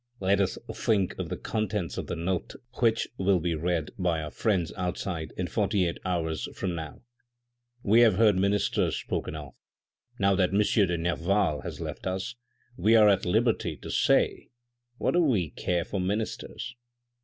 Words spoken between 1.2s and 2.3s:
the contents of the